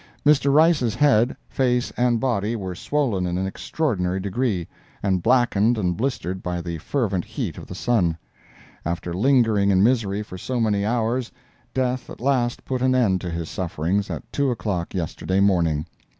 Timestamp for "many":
10.59-10.83